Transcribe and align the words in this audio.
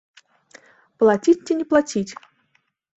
Плаціць 1.05 1.37
ці 1.45 1.53
не 1.63 1.71
плаціць? 1.77 2.07